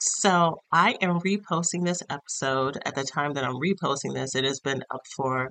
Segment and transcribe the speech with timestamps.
[0.00, 4.36] So, I am reposting this episode at the time that I'm reposting this.
[4.36, 5.50] It has been up for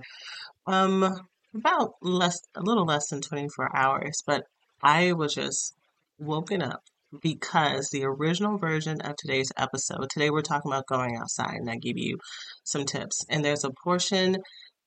[0.66, 4.46] um about less a little less than 24 hours, but
[4.82, 5.76] I was just
[6.18, 6.82] woken up
[7.22, 11.76] because the original version of today's episode, today we're talking about going outside, and I
[11.76, 12.18] give you
[12.64, 13.26] some tips.
[13.30, 14.38] And there's a portion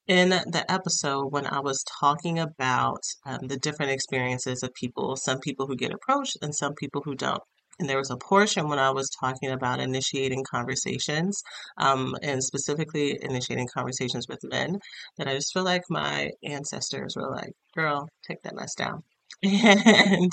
[0.07, 5.39] in the episode when I was talking about um, the different experiences of people, some
[5.39, 7.43] people who get approached and some people who don't.
[7.81, 11.43] And there was a portion when I was talking about initiating conversations,
[11.79, 14.79] um, and specifically initiating conversations with men,
[15.17, 19.03] that I just feel like my ancestors were like, girl, take that mess down.
[19.43, 20.31] And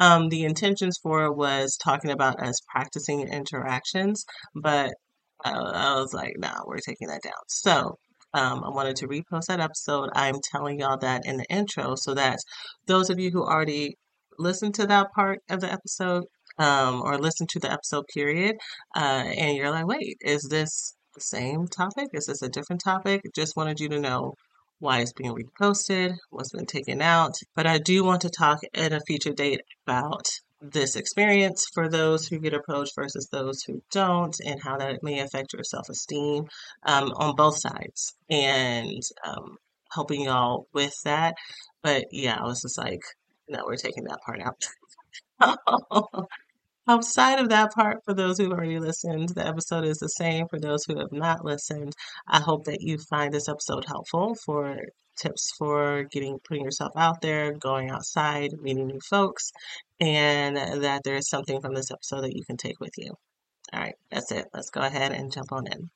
[0.00, 4.24] um, the intentions for it was talking about us practicing interactions,
[4.54, 4.90] but
[5.44, 7.42] I, I was like, no, nah, we're taking that down.
[7.46, 7.98] So
[8.34, 10.10] um, I wanted to repost that episode.
[10.14, 12.38] I'm telling y'all that in the intro so that
[12.86, 13.96] those of you who already
[14.38, 16.24] listened to that part of the episode
[16.60, 18.56] um, or listen to the episode period,
[18.94, 22.08] uh, and you're like, wait, is this the same topic?
[22.12, 23.22] Is this a different topic?
[23.34, 24.34] Just wanted you to know
[24.78, 27.34] why it's being reposted, what's been taken out.
[27.56, 30.28] But I do want to talk at a future date about
[30.60, 35.20] this experience for those who get approached versus those who don't, and how that may
[35.20, 36.44] affect your self esteem
[36.84, 39.56] um, on both sides, and um,
[39.92, 41.34] helping y'all with that.
[41.82, 43.00] But yeah, I was just like,
[43.48, 44.66] no, we're taking that part out.
[46.90, 50.58] Outside of that part, for those who've already listened, the episode is the same for
[50.58, 51.92] those who have not listened.
[52.26, 54.76] I hope that you find this episode helpful for
[55.16, 59.52] tips for getting putting yourself out there, going outside, meeting new folks,
[60.00, 63.14] and that there is something from this episode that you can take with you.
[63.72, 64.46] All right, that's it.
[64.52, 65.90] Let's go ahead and jump on in.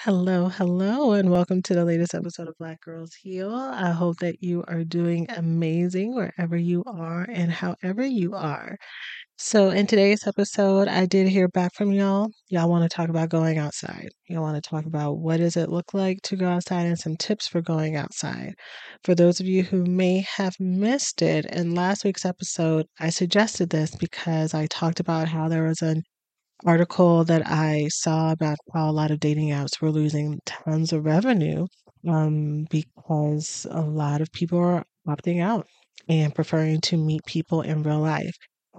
[0.00, 3.54] Hello, hello, and welcome to the latest episode of Black Girls Heal.
[3.54, 8.76] I hope that you are doing amazing wherever you are and however you are.
[9.38, 12.30] So, in today's episode, I did hear back from y'all.
[12.48, 14.08] Y'all want to talk about going outside.
[14.28, 17.16] Y'all want to talk about what does it look like to go outside and some
[17.16, 18.54] tips for going outside.
[19.04, 23.68] For those of you who may have missed it, in last week's episode, I suggested
[23.68, 26.02] this because I talked about how there was an
[26.64, 31.04] article that I saw about how a lot of dating apps were losing tons of
[31.04, 31.66] revenue
[32.08, 35.66] um, because a lot of people are opting out
[36.08, 38.36] and preferring to meet people in real life.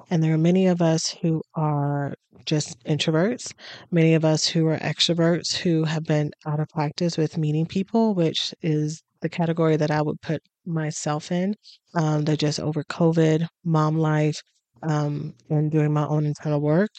[0.09, 2.13] And there are many of us who are
[2.45, 3.53] just introverts,
[3.91, 8.13] many of us who are extroverts who have been out of practice with meeting people,
[8.13, 11.55] which is the category that I would put myself in.
[11.95, 14.41] Um, that just over COVID, mom life,
[14.83, 16.89] um, and doing my own internal work,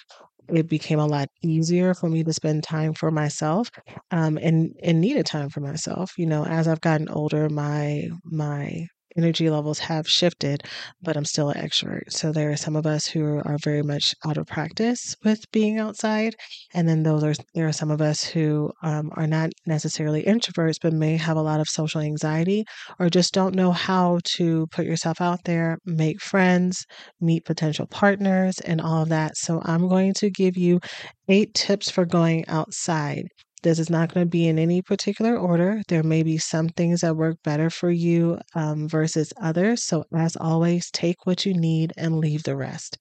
[0.48, 3.70] it became a lot easier for me to spend time for myself
[4.10, 6.12] um, and and needed time for myself.
[6.18, 10.62] You know, as I've gotten older, my my energy levels have shifted,
[11.02, 12.12] but I'm still an extrovert.
[12.12, 15.78] So there are some of us who are very much out of practice with being
[15.78, 16.34] outside,
[16.74, 20.76] and then those are there are some of us who um, are not necessarily introverts,
[20.80, 22.64] but may have a lot of social anxiety
[22.98, 26.84] or just don't know how to put yourself out there, make friends,
[27.20, 29.36] meet potential partners, and all of that.
[29.36, 30.80] So I'm going to give you
[31.28, 33.24] eight tips for going outside.
[33.62, 35.82] This is not going to be in any particular order.
[35.88, 39.82] There may be some things that work better for you um, versus others.
[39.82, 42.98] So, as always, take what you need and leave the rest.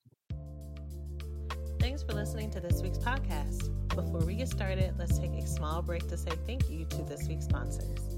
[1.80, 3.69] Thanks for listening to this week's podcast.
[3.89, 7.27] Before we get started, let's take a small break to say thank you to this
[7.27, 8.18] week's sponsors.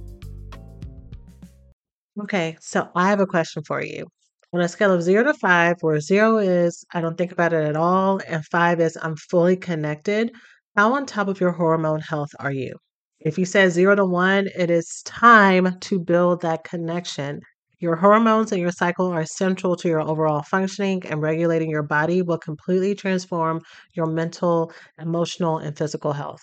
[2.21, 4.07] Okay, so I have a question for you.
[4.53, 7.65] On a scale of zero to five, where zero is I don't think about it
[7.65, 10.31] at all, and five is I'm fully connected,
[10.75, 12.75] how on top of your hormone health are you?
[13.19, 17.41] If you said zero to one, it is time to build that connection.
[17.79, 22.21] Your hormones and your cycle are central to your overall functioning, and regulating your body
[22.21, 23.61] will completely transform
[23.93, 24.71] your mental,
[25.01, 26.41] emotional, and physical health.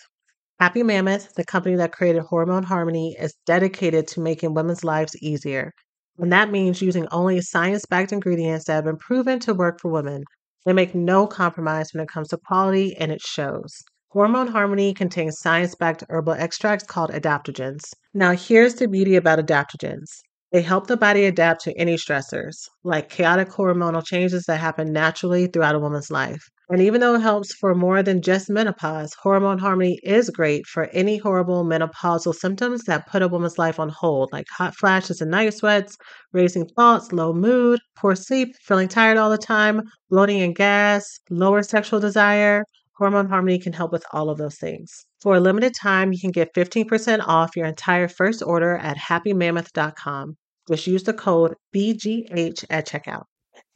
[0.61, 5.72] Happy Mammoth, the company that created Hormone Harmony, is dedicated to making women's lives easier.
[6.19, 9.90] And that means using only science backed ingredients that have been proven to work for
[9.90, 10.25] women.
[10.64, 13.82] They make no compromise when it comes to quality, and it shows.
[14.16, 17.82] Hormone Harmony contains science backed herbal extracts called adaptogens.
[18.14, 20.06] Now, here's the beauty about adaptogens
[20.52, 25.48] they help the body adapt to any stressors, like chaotic hormonal changes that happen naturally
[25.48, 26.48] throughout a woman's life.
[26.70, 30.84] And even though it helps for more than just menopause, Hormone Harmony is great for
[30.94, 35.30] any horrible menopausal symptoms that put a woman's life on hold, like hot flashes and
[35.30, 35.94] night sweats,
[36.32, 41.62] racing thoughts, low mood, poor sleep, feeling tired all the time, bloating and gas, lower
[41.62, 42.64] sexual desire.
[42.98, 45.04] Hormone Harmony can help with all of those things.
[45.20, 50.37] For a limited time, you can get 15% off your entire first order at happymammoth.com.
[50.69, 53.25] Just use the code BGH at checkout.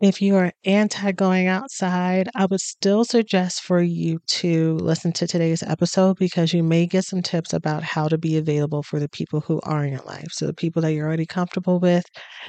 [0.00, 5.26] If you are anti going outside, I would still suggest for you to listen to
[5.26, 9.10] today's episode because you may get some tips about how to be available for the
[9.10, 10.28] people who are in your life.
[10.32, 12.04] So, the people that you're already comfortable with,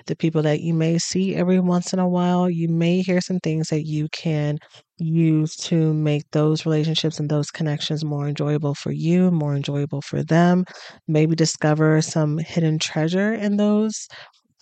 [0.08, 3.40] the people that you may see every once in a while, you may hear some
[3.40, 4.58] things that you can
[4.98, 10.24] use to make those relationships and those connections more enjoyable for you, more enjoyable for
[10.24, 10.64] them.
[11.08, 14.08] Maybe discover some hidden treasure in those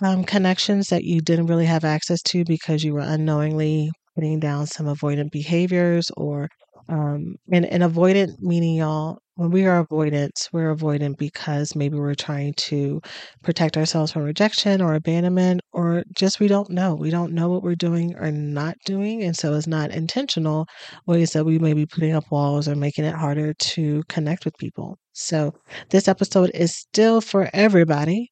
[0.01, 4.67] um, connections that you didn't really have access to because you were unknowingly putting down
[4.67, 6.47] some avoidant behaviors or
[6.89, 12.15] um, and, and avoidant meaning y'all when we are avoidant we're avoidant because maybe we're
[12.15, 12.99] trying to
[13.43, 16.95] protect ourselves from rejection or abandonment or just we don't know.
[16.95, 20.65] We don't know what we're doing or not doing and so it's not intentional
[21.05, 24.57] ways that we may be putting up walls or making it harder to connect with
[24.57, 24.97] people.
[25.13, 25.53] So
[25.91, 28.29] this episode is still for everybody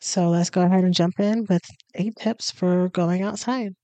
[0.00, 1.62] so let's go ahead and jump in with
[1.94, 3.74] eight tips for going outside.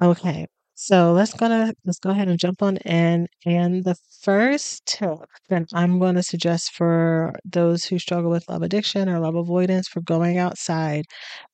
[0.00, 3.26] Okay, so let's gonna let's go ahead and jump on in.
[3.46, 8.62] And the first tip that I'm going to suggest for those who struggle with love
[8.62, 11.04] addiction or love avoidance for going outside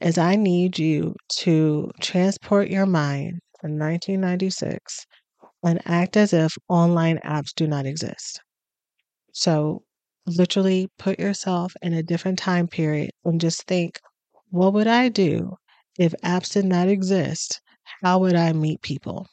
[0.00, 5.06] is I need you to transport your mind to 1996
[5.64, 8.40] and act as if online apps do not exist.
[9.32, 9.82] So
[10.38, 14.00] literally put yourself in a different time period and just think,
[14.50, 15.56] what would I do
[15.98, 17.60] if apps did not exist?
[18.02, 19.26] How would I meet people?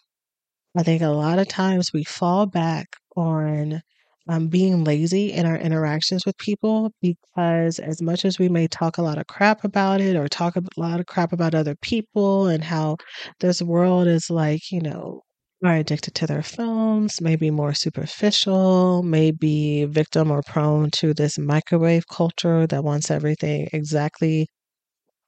[0.78, 3.82] I think a lot of times we fall back on
[4.30, 8.98] um, being lazy in our interactions with people because, as much as we may talk
[8.98, 12.48] a lot of crap about it or talk a lot of crap about other people
[12.48, 12.98] and how
[13.40, 15.22] this world is like, you know,
[15.64, 22.08] are addicted to their phones, maybe more superficial, maybe victim or prone to this microwave
[22.08, 24.48] culture that wants everything exactly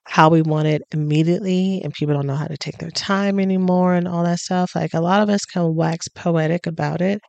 [0.06, 3.94] how we want it immediately, and people don't know how to take their time anymore
[3.96, 4.76] and all that stuff.
[4.76, 7.22] Like a lot of us can wax poetic about it,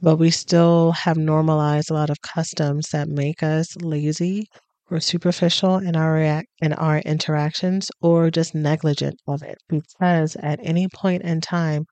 [0.00, 4.46] but we still have normalized a lot of customs that make us lazy
[4.90, 10.58] or superficial in our react in our interactions or just negligent of it because at
[10.62, 11.84] any point in time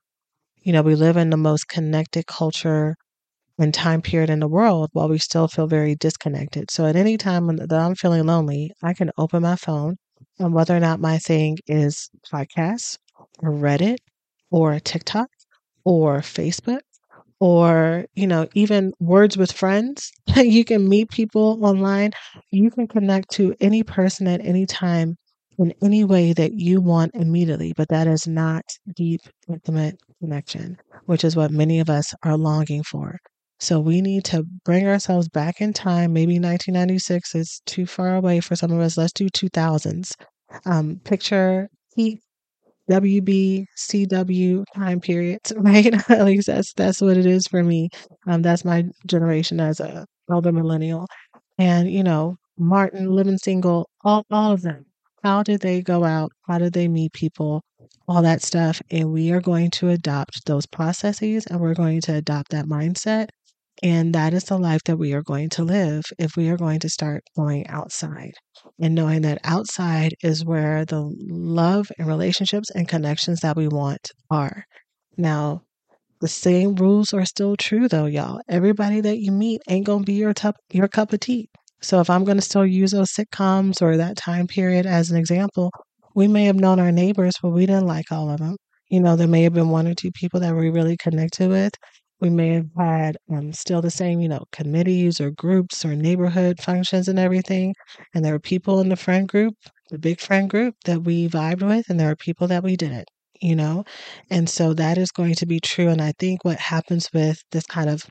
[0.61, 2.95] you know, we live in the most connected culture
[3.59, 6.71] and time period in the world while we still feel very disconnected.
[6.71, 9.97] So at any time that I'm feeling lonely, I can open my phone
[10.39, 12.97] and whether or not my thing is podcasts
[13.39, 13.97] or Reddit
[14.51, 15.29] or TikTok
[15.85, 16.81] or Facebook
[17.39, 20.11] or, you know, even words with friends.
[20.35, 22.11] you can meet people online.
[22.51, 25.17] You can connect to any person at any time
[25.59, 28.63] in any way that you want immediately, but that is not
[28.95, 33.17] deep, intimate connection, which is what many of us are longing for.
[33.59, 36.13] So we need to bring ourselves back in time.
[36.13, 38.97] Maybe 1996 is too far away for some of us.
[38.97, 40.11] Let's do 2000s.
[40.65, 42.21] Um, picture peak
[42.89, 46.09] WB, CW time periods, right?
[46.09, 47.89] At least that's that's what it is for me.
[48.27, 51.07] Um, that's my generation as a elder millennial,
[51.57, 54.85] and you know Martin, Living Single, all all of them
[55.23, 56.31] how did they go out?
[56.47, 57.61] How did they meet people?
[58.07, 58.81] All that stuff.
[58.91, 63.29] And we are going to adopt those processes and we're going to adopt that mindset.
[63.83, 66.79] And that is the life that we are going to live if we are going
[66.79, 68.33] to start going outside
[68.79, 74.11] and knowing that outside is where the love and relationships and connections that we want
[74.31, 74.63] are.
[75.15, 75.61] Now,
[76.21, 78.41] the same rules are still true though, y'all.
[78.49, 81.49] Everybody that you meet ain't to be your, tup- your cup of tea.
[81.79, 85.71] So if I'm to still use those sitcoms or that time period as an example,
[86.17, 88.57] we may have known our neighbors, but we didn't like all of them.
[88.89, 91.73] You know, there may have been one or two people that we really connected with.
[92.19, 96.59] We may have had um, still the same, you know, committees or groups or neighborhood
[96.59, 97.75] functions and everything.
[98.15, 99.53] And there were people in the friend group,
[99.91, 103.07] the big friend group that we vibed with, and there are people that we didn't,
[103.39, 103.85] you know?
[104.31, 105.89] And so that is going to be true.
[105.89, 108.01] And I think what happens with this kind of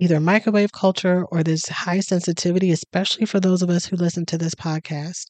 [0.00, 4.38] either microwave culture or this high sensitivity, especially for those of us who listen to
[4.38, 5.26] this podcast.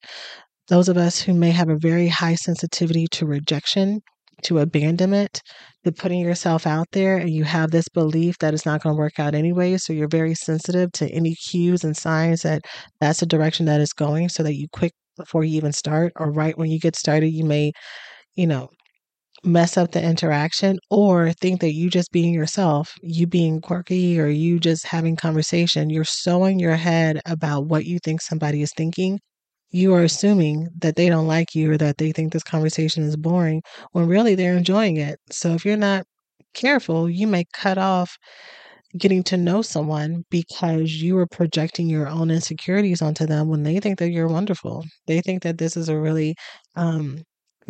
[0.68, 4.00] Those of us who may have a very high sensitivity to rejection,
[4.42, 5.40] to abandonment,
[5.84, 8.98] to putting yourself out there, and you have this belief that it's not going to
[8.98, 9.76] work out anyway.
[9.78, 12.62] So you're very sensitive to any cues and signs that
[13.00, 16.30] that's the direction that it's going, so that you quick before you even start, or
[16.30, 17.72] right when you get started, you may,
[18.36, 18.68] you know,
[19.44, 24.28] mess up the interaction or think that you just being yourself, you being quirky or
[24.28, 28.72] you just having conversation, you're so in your head about what you think somebody is
[28.76, 29.18] thinking.
[29.70, 33.16] You are assuming that they don't like you or that they think this conversation is
[33.16, 35.18] boring when really they're enjoying it.
[35.30, 36.06] So if you're not
[36.54, 38.16] careful, you may cut off
[38.96, 43.80] getting to know someone because you are projecting your own insecurities onto them when they
[43.80, 44.84] think that you're wonderful.
[45.06, 46.34] They think that this is a really
[46.76, 47.22] um,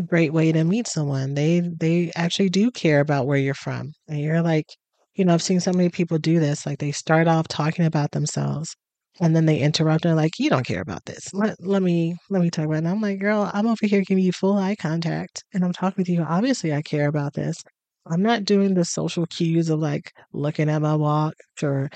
[0.07, 1.35] great way to meet someone.
[1.35, 3.93] They they actually do care about where you're from.
[4.09, 4.67] And you're like,
[5.15, 6.67] you know, I've seen so many people do this.
[6.67, 8.77] Like they start off talking about themselves
[9.21, 11.33] and then they interrupt and like, you don't care about this.
[11.35, 12.79] Let, let me let me talk about it.
[12.79, 15.97] And I'm like, girl, I'm over here giving you full eye contact and I'm talking
[15.99, 16.23] with you.
[16.23, 17.63] Obviously I care about this.
[18.07, 21.91] I'm not doing the social cues of like looking at my watch or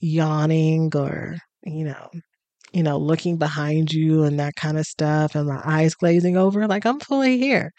[0.00, 2.10] yawning or, you know,
[2.72, 6.66] you know, looking behind you and that kind of stuff and my eyes glazing over,
[6.66, 7.72] like I'm fully here.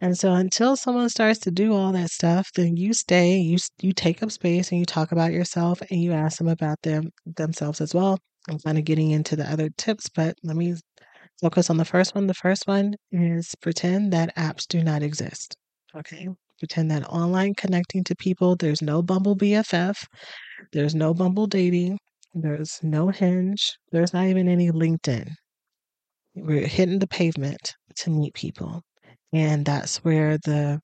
[0.00, 3.92] And so until someone starts to do all that stuff, then you stay, you you
[3.92, 7.80] take up space and you talk about yourself and you ask them about them themselves
[7.80, 8.18] as well.
[8.48, 10.74] I'm kind of getting into the other tips, but let me
[11.40, 12.26] focus on the first one.
[12.26, 15.56] The first one is pretend that apps do not exist.
[15.94, 16.28] Okay.
[16.58, 20.06] Pretend that online connecting to people, there's no Bumble BFF,
[20.72, 21.98] there's no Bumble dating,
[22.34, 25.30] there's no Hinge, there's not even any LinkedIn.
[26.34, 28.82] We're hitting the pavement to meet people.
[29.32, 30.80] And that's where the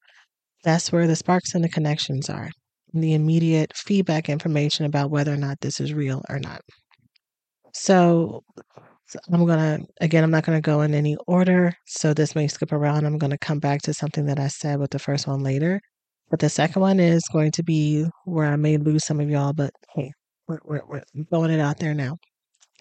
[0.64, 2.50] that's where the sparks and the connections are.
[2.94, 6.61] The immediate feedback information about whether or not this is real or not.
[7.75, 8.42] So
[9.32, 13.04] I'm gonna again, I'm not gonna go in any order, so this may skip around.
[13.06, 15.80] I'm gonna come back to something that I said with the first one later.
[16.30, 19.52] But the second one is going to be where I may lose some of y'all,
[19.52, 20.12] but hey,
[20.49, 22.16] we're, we're, we're throwing it out there now.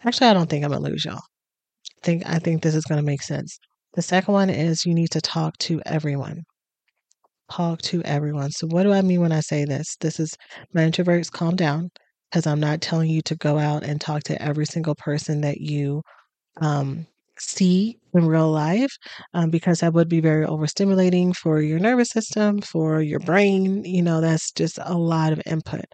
[0.06, 1.16] Actually, I don't think I'm gonna lose y'all.
[1.16, 3.60] I think I think this is gonna make sense.
[3.94, 6.44] The second one is you need to talk to everyone.
[7.52, 8.52] Talk to everyone.
[8.52, 9.98] So what do I mean when I say this?
[10.00, 10.36] This is
[10.74, 11.90] my introverts, calm down,
[12.30, 15.60] because I'm not telling you to go out and talk to every single person that
[15.60, 16.02] you
[16.62, 17.06] um,
[17.38, 18.92] see in real life
[19.34, 23.84] um, because that would be very overstimulating for your nervous system, for your brain.
[23.84, 25.86] You know, that's just a lot of input.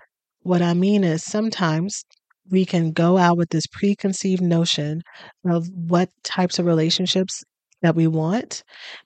[0.41, 2.03] What I mean is sometimes
[2.49, 5.01] we can go out with this preconceived notion
[5.45, 7.43] of what types of relationships
[7.81, 8.63] that we want.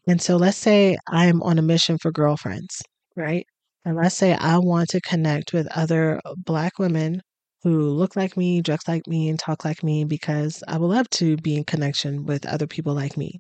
[0.08, 2.82] And so let's say I'm on a mission for girlfriends,
[3.16, 3.46] right?
[3.86, 7.22] And let's say I want to connect with other Black women
[7.64, 11.10] who look like me, dress like me, and talk like me because I would love
[11.12, 13.40] to be in connection with other people like me.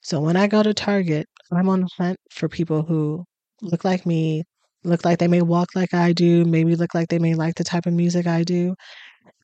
[0.00, 3.24] So when I go to Target, I'm on the hunt for people who
[3.62, 4.44] look like me,
[4.84, 7.64] look like they may walk like I do, maybe look like they may like the
[7.64, 8.74] type of music I do,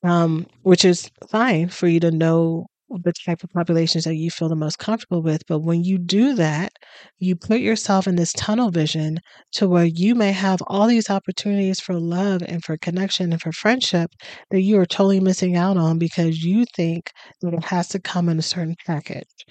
[0.03, 2.67] um, which is fine for you to know
[3.03, 5.43] the type of populations that you feel the most comfortable with.
[5.47, 6.73] But when you do that,
[7.19, 9.19] you put yourself in this tunnel vision
[9.53, 13.51] to where you may have all these opportunities for love and for connection and for
[13.51, 14.11] friendship
[14.51, 17.11] that you are totally missing out on because you think
[17.41, 19.45] that it has to come in a certain package.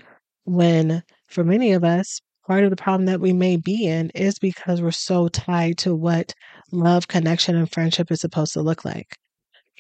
[0.45, 4.39] When for many of us, part of the problem that we may be in is
[4.39, 6.35] because we're so tied to what
[6.73, 9.17] love, connection, and friendship is supposed to look like.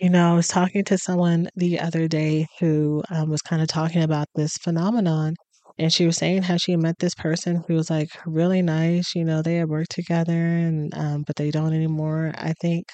[0.01, 3.69] You know, I was talking to someone the other day who um, was kind of
[3.69, 5.35] talking about this phenomenon,
[5.79, 9.15] and she was saying how she met this person who was like really nice.
[9.15, 12.33] You know, they had worked together, and um, but they don't anymore.
[12.37, 12.87] I think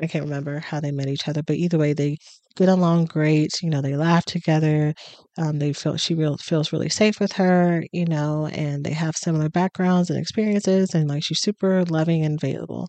[0.00, 2.16] I can't remember how they met each other, but either way, they
[2.56, 3.50] get along great.
[3.62, 4.94] You know, they laugh together.
[5.38, 7.82] Um, they feel she real, feels really safe with her.
[7.92, 12.38] You know, and they have similar backgrounds and experiences, and like she's super loving and
[12.42, 12.88] available,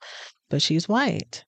[0.50, 1.44] but she's white.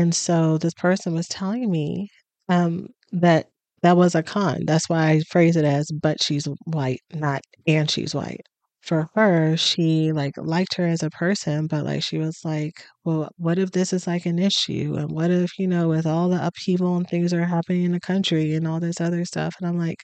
[0.00, 2.08] And so this person was telling me
[2.48, 3.50] um, that
[3.82, 4.64] that was a con.
[4.66, 8.40] That's why I phrase it as "but she's white," not "and she's white."
[8.80, 13.28] For her, she like liked her as a person, but like she was like, "Well,
[13.36, 14.94] what if this is like an issue?
[14.98, 17.92] And what if you know, with all the upheaval and things that are happening in
[17.92, 20.02] the country and all this other stuff?" And I'm like,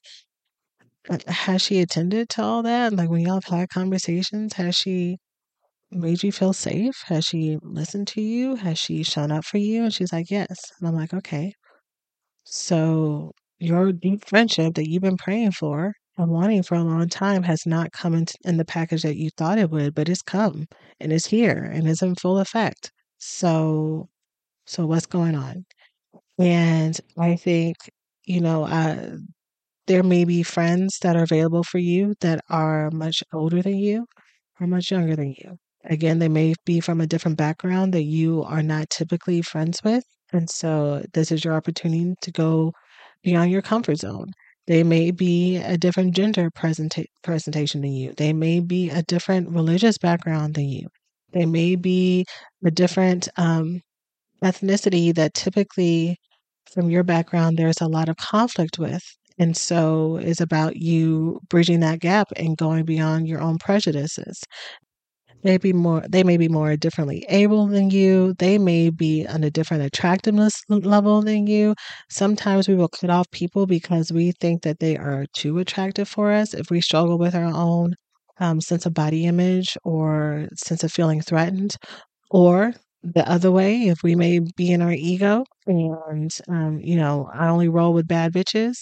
[1.11, 2.93] "Uh, "Has she attended to all that?
[2.93, 5.19] Like when y'all have had conversations, has she?"
[5.91, 6.95] Made you feel safe?
[7.07, 8.57] Has she listened to you?
[8.57, 9.85] Has she shown up for you?
[9.85, 10.57] And she's like, yes.
[10.81, 11.53] And I'm like, okay.
[12.45, 17.43] So your deep friendship that you've been praying for and wanting for a long time
[17.45, 20.67] has not come in, in the package that you thought it would, but it's come
[21.01, 22.93] and it's here and it's in full effect.
[23.19, 24.09] So,
[24.67, 25.67] so what's going on?
[26.39, 27.77] And I think,
[28.27, 29.17] you know, I,
[29.89, 34.07] there may be friends that are available for you that are much older than you
[34.61, 35.59] or much younger than you.
[35.89, 40.05] Again, they may be from a different background that you are not typically friends with.
[40.33, 42.73] And so this is your opportunity to go
[43.23, 44.33] beyond your comfort zone.
[44.67, 48.13] They may be a different gender presenta- presentation than you.
[48.17, 50.89] They may be a different religious background than you.
[51.33, 52.25] They may be
[52.65, 53.81] a different um,
[54.43, 56.19] ethnicity that typically,
[56.73, 59.03] from your background, there's a lot of conflict with.
[59.39, 64.43] And so it's about you bridging that gap and going beyond your own prejudices.
[65.47, 68.35] They be more they may be more differently able than you.
[68.39, 71.77] They may be on a different attractiveness level than you.
[72.11, 76.33] Sometimes we will cut off people because we think that they are too attractive for
[76.33, 77.95] us if we struggle with our own
[78.41, 81.77] um, sense of body image or sense of feeling threatened.
[82.31, 87.31] Or the other way, if we may be in our ego and, um, you know,
[87.33, 88.79] I only roll with bad bitches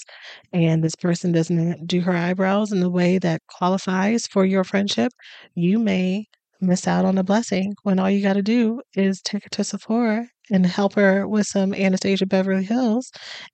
[0.52, 5.12] and this person doesn't do her eyebrows in the way that qualifies for your friendship,
[5.54, 6.26] you may
[6.66, 9.64] miss out on a blessing when all you got to do is take her to
[9.64, 13.10] Sephora and help her with some Anastasia Beverly Hills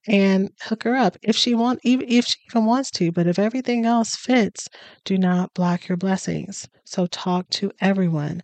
[0.09, 3.39] and hook her up if she want even if she even wants to but if
[3.39, 4.69] everything else fits
[5.05, 6.69] do not block your blessings.
[6.85, 8.43] So talk to everyone.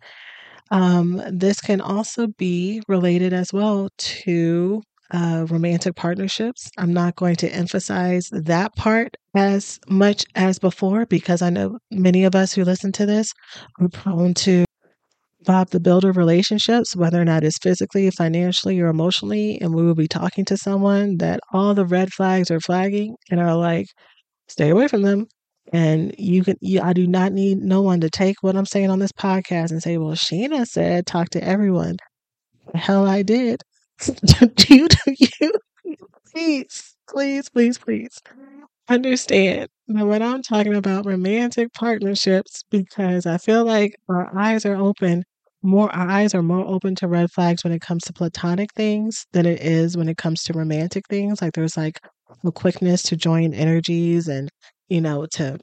[0.71, 6.69] Um, this can also be related as well to uh, romantic partnerships.
[6.77, 12.23] I'm not going to emphasize that part as much as before because I know many
[12.23, 13.31] of us who listen to this
[13.79, 14.65] are prone to
[15.45, 19.59] Bob the Builder relationships, whether or not it's physically, financially, or emotionally.
[19.61, 23.39] And we will be talking to someone that all the red flags are flagging and
[23.39, 23.85] are like,
[24.49, 25.27] stay away from them.
[25.71, 28.89] And you can, you, I do not need no one to take what I'm saying
[28.89, 31.97] on this podcast and say, well, Shena said, talk to everyone.
[32.71, 33.61] The hell I did.
[34.69, 35.51] you do you.
[36.31, 38.19] Please, please, please, please
[38.89, 44.75] understand that when I'm talking about romantic partnerships, because I feel like our eyes are
[44.75, 45.23] open
[45.63, 49.25] more our eyes are more open to red flags when it comes to platonic things
[49.33, 51.41] than it is when it comes to romantic things.
[51.41, 51.99] Like there's like
[52.45, 54.49] a quickness to join energies and
[54.89, 55.59] you know to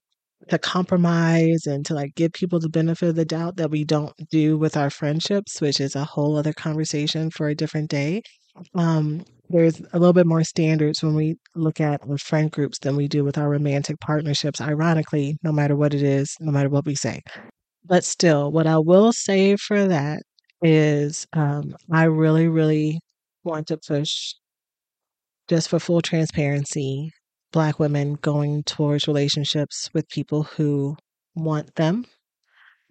[0.48, 4.14] to compromise and to like give people the benefit of the doubt that we don't
[4.30, 8.22] do with our friendships, which is a whole other conversation for a different day.
[8.74, 12.96] Um, there's a little bit more standards when we look at our friend groups than
[12.96, 16.87] we do with our romantic partnerships, ironically, no matter what it is, no matter what
[16.87, 17.20] we say.
[17.85, 20.22] But still, what I will say for that
[20.62, 23.00] is um, I really, really
[23.44, 24.35] want to push,
[25.48, 27.11] just for full transparency,
[27.55, 30.97] Black women going towards relationships with people who
[31.37, 32.05] want them.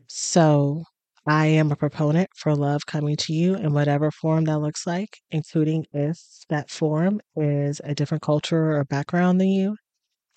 [0.07, 0.85] So
[1.27, 5.09] I am a proponent for love coming to you in whatever form that looks like,
[5.31, 6.17] including if
[6.49, 9.75] that form is a different culture or background than you.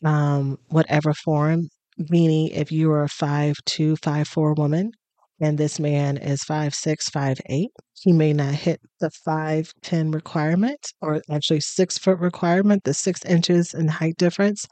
[0.05, 1.69] Um, whatever form
[2.11, 4.91] meaning if you are a five two, five four woman
[5.41, 10.11] and this man is five six, five eight, he may not hit the five ten
[10.11, 14.67] requirement or actually six foot requirement, the six inches in height difference,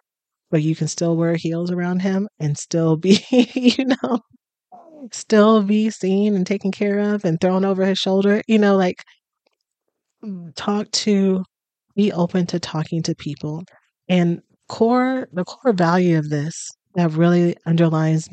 [0.50, 4.20] but you can still wear heels around him and still be, you know,
[5.12, 8.42] still be seen and taken care of and thrown over his shoulder.
[8.48, 9.02] You know, like
[10.24, 11.44] mm, talk to,
[11.96, 13.64] be open to talking to people.
[14.08, 18.28] And core, the core value of this that really underlines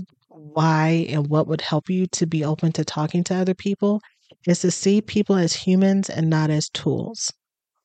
[0.54, 4.02] why and what would help you to be open to talking to other people
[4.48, 7.32] is to see people as humans and not as tools.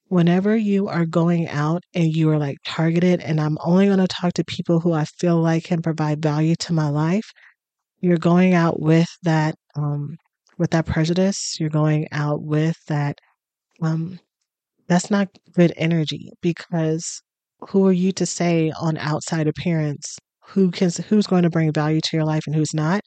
[0.09, 4.07] Whenever you are going out and you are like targeted, and I'm only going to
[4.07, 7.29] talk to people who I feel like can provide value to my life,
[8.01, 10.17] you're going out with that um,
[10.59, 11.57] with that prejudice.
[11.59, 13.19] You're going out with that.
[13.83, 14.21] Um,
[14.89, 17.21] that's not good energy because
[17.69, 22.01] who are you to say on outside appearance who can who's going to bring value
[22.03, 23.01] to your life and who's not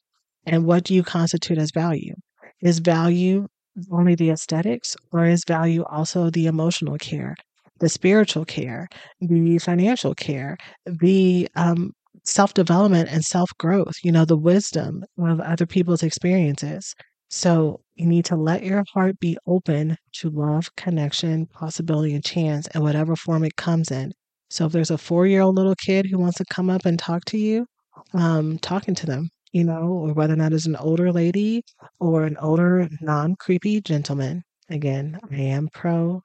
[0.46, 2.14] and what do you constitute as value?
[2.62, 3.46] Is value
[3.90, 7.34] only the aesthetics or is value also the emotional care
[7.78, 8.86] the spiritual care
[9.20, 11.92] the financial care the um,
[12.24, 16.94] self-development and self-growth you know the wisdom of other people's experiences?
[17.30, 22.66] So you need to let your heart be open to love connection possibility and chance
[22.74, 24.12] in whatever form it comes in
[24.50, 26.98] so if there's a four year old little kid who wants to come up and
[26.98, 27.66] talk to you,
[28.14, 31.62] um, talking to them, you know, or whether or not it's an older lady
[32.00, 34.42] or an older, non creepy gentleman.
[34.68, 36.22] Again, I am pro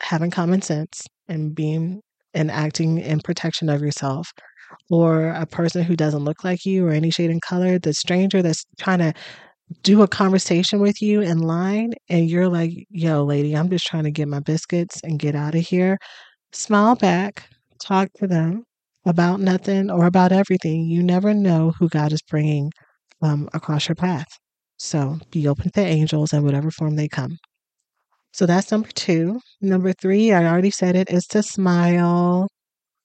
[0.00, 2.00] having common sense and being
[2.34, 4.32] and acting in protection of yourself.
[4.90, 8.42] Or a person who doesn't look like you or any shade in color, the stranger
[8.42, 9.12] that's trying to
[9.82, 14.04] do a conversation with you in line and you're like, yo, lady, I'm just trying
[14.04, 15.98] to get my biscuits and get out of here.
[16.52, 17.48] Smile back,
[17.82, 18.64] talk to them,
[19.06, 20.84] about nothing or about everything.
[20.84, 22.70] You never know who God is bringing
[23.22, 24.26] um, across your path.
[24.76, 27.38] So be open to angels in whatever form they come.
[28.32, 29.40] So that's number two.
[29.60, 32.48] Number three, I already said it, is to smile.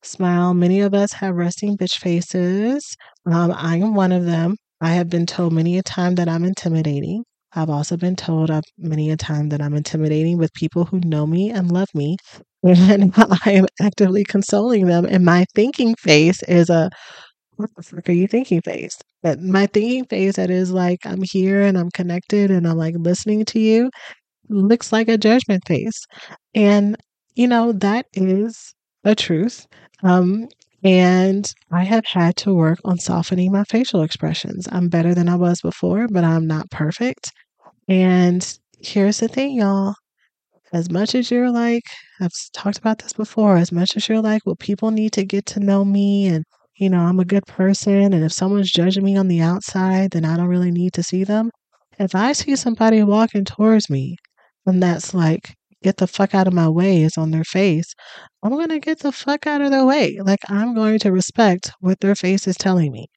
[0.03, 0.53] Smile.
[0.53, 2.95] Many of us have resting bitch faces.
[3.25, 4.55] Um, I am one of them.
[4.79, 7.23] I have been told many a time that I'm intimidating.
[7.53, 11.49] I've also been told many a time that I'm intimidating with people who know me
[11.49, 12.17] and love me.
[12.63, 13.13] And
[13.45, 15.05] I am actively consoling them.
[15.05, 16.89] And my thinking face is a
[17.57, 18.97] what the fuck are you thinking face?
[19.23, 22.95] But my thinking face that is like I'm here and I'm connected and I'm like
[22.97, 23.89] listening to you
[24.49, 26.05] looks like a judgment face.
[26.55, 26.97] And
[27.35, 29.67] you know, that is a truth.
[30.03, 30.47] Um
[30.83, 34.67] and I have had to work on softening my facial expressions.
[34.71, 37.31] I'm better than I was before, but I'm not perfect.
[37.89, 39.95] And here's the thing, y'all.
[40.71, 41.83] As much as you're like,
[42.21, 45.45] I've talked about this before, as much as you're like, well, people need to get
[45.47, 46.45] to know me and,
[46.77, 48.13] you know, I'm a good person.
[48.13, 51.23] And if someone's judging me on the outside, then I don't really need to see
[51.23, 51.51] them.
[51.99, 54.17] If I see somebody walking towards me
[54.65, 57.93] and that's like, get the fuck out of my way is on their face,
[58.43, 60.17] I'm going to get the fuck out of their way.
[60.21, 63.07] Like, I'm going to respect what their face is telling me.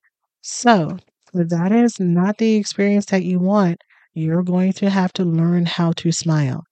[0.43, 0.99] So,
[1.35, 3.79] if that is not the experience that you want,
[4.15, 6.65] you're going to have to learn how to smile.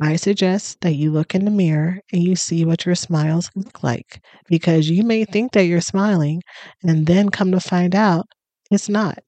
[0.00, 3.82] I suggest that you look in the mirror and you see what your smiles look
[3.84, 6.42] like because you may think that you're smiling
[6.82, 8.26] and then come to find out
[8.70, 9.18] it's not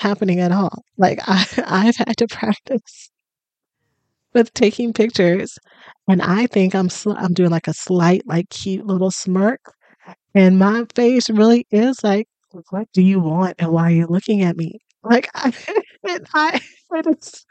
[0.00, 0.82] happening at all.
[0.98, 3.10] Like I, I've had to practice
[4.34, 5.58] with taking pictures
[6.08, 9.60] and I think I'm sl- I'm doing like a slight like cute little smirk
[10.34, 12.28] and my face really is like
[12.70, 14.80] what do you want and why are you looking at me?
[15.04, 15.52] Like I,
[16.08, 16.60] and I
[16.92, 17.46] it is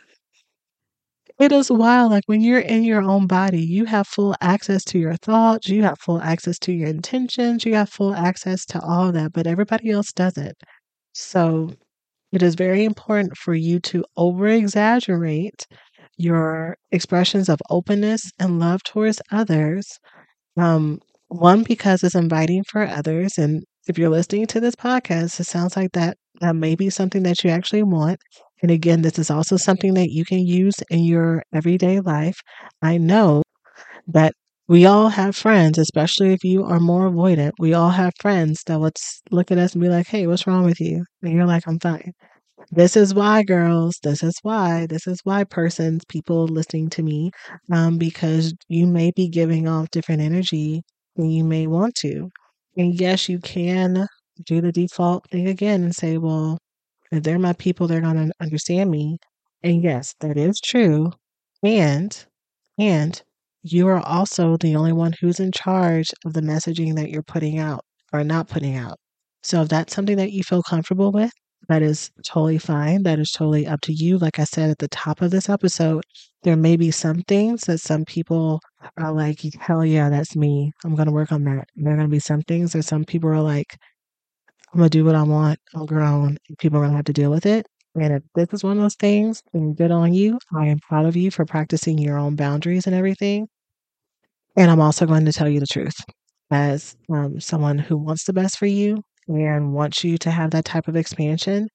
[1.39, 2.11] it is wild.
[2.11, 5.83] Like when you're in your own body, you have full access to your thoughts, you
[5.83, 9.91] have full access to your intentions, you have full access to all that, but everybody
[9.91, 10.55] else doesn't.
[11.13, 11.71] So
[12.31, 15.67] it is very important for you to over exaggerate
[16.17, 19.99] your expressions of openness and love towards others.
[20.57, 23.37] Um, one, because it's inviting for others.
[23.37, 27.23] And if you're listening to this podcast, it sounds like that, that may be something
[27.23, 28.19] that you actually want.
[28.61, 32.37] And again, this is also something that you can use in your everyday life.
[32.81, 33.43] I know
[34.07, 34.33] that
[34.67, 37.51] we all have friends, especially if you are more avoidant.
[37.59, 38.97] We all have friends that would
[39.31, 41.05] look at us and be like, hey, what's wrong with you?
[41.21, 42.13] And you're like, I'm fine.
[42.71, 43.99] This is why, girls.
[44.03, 44.87] This is why.
[44.87, 47.31] This is why, persons, people listening to me,
[47.71, 50.83] um, because you may be giving off different energy
[51.15, 52.29] than you may want to.
[52.77, 54.07] And yes, you can
[54.45, 56.57] do the default thing again and say, well,
[57.11, 59.17] if they're my people, they're going to understand me.
[59.63, 61.11] And yes, that is true.
[61.63, 62.25] And,
[62.77, 63.21] and
[63.63, 67.57] you are also the only one who's in charge of the messaging that you're putting
[67.57, 68.97] out or not putting out.
[69.43, 71.31] So if that's something that you feel comfortable with,
[71.67, 73.03] that is totally fine.
[73.03, 74.17] That is totally up to you.
[74.17, 76.03] Like I said at the top of this episode,
[76.43, 78.59] there may be some things that some people
[78.97, 80.71] are like, hell yeah, that's me.
[80.83, 81.67] I'm going to work on that.
[81.75, 83.77] And there are going to be some things that some people are like,
[84.75, 85.57] I'm to do what I want.
[85.73, 86.37] I'm grown.
[86.49, 87.65] And people are to have to deal with it.
[87.95, 90.37] And if this is one of those things, then good on you.
[90.53, 93.47] I am proud of you for practicing your own boundaries and everything.
[94.57, 95.95] And I'm also going to tell you the truth
[96.51, 100.65] as um, someone who wants the best for you and wants you to have that
[100.65, 101.69] type of expansion.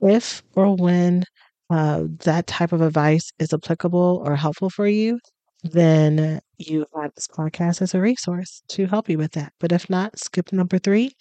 [0.00, 1.22] If or when
[1.70, 5.20] uh, that type of advice is applicable or helpful for you,
[5.62, 9.52] then you have this podcast as a resource to help you with that.
[9.60, 11.12] But if not, skip number three.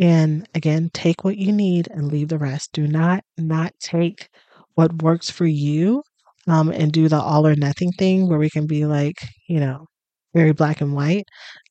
[0.00, 2.70] And again, take what you need and leave the rest.
[2.72, 4.28] Do not not take
[4.74, 6.02] what works for you
[6.48, 9.16] um, and do the all or nothing thing where we can be like,
[9.48, 9.86] you know,
[10.34, 11.24] very black and white.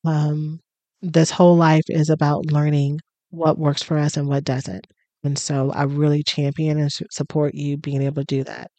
[0.05, 0.59] Um,
[1.01, 4.87] this whole life is about learning what works for us and what doesn't.
[5.23, 8.69] And so I really champion and support you being able to do that.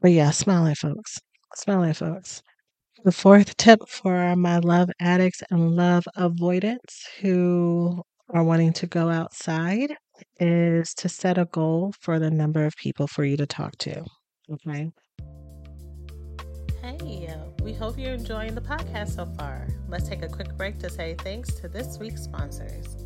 [0.00, 1.18] But yeah, smile at folks.
[1.68, 2.42] At folks.
[3.04, 9.08] The fourth tip for my love addicts and love avoidants who are wanting to go
[9.08, 9.94] outside
[10.38, 14.04] is to set a goal for the number of people for you to talk to.
[14.52, 14.90] Okay.
[16.82, 19.66] Hey, we hope you're enjoying the podcast so far.
[19.88, 23.05] Let's take a quick break to say thanks to this week's sponsors.